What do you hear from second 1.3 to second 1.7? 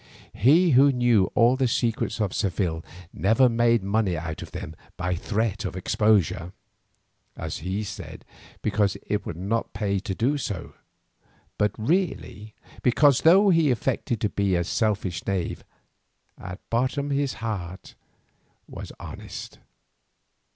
all the